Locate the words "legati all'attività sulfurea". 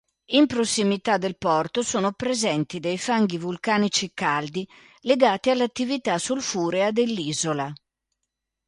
5.01-6.89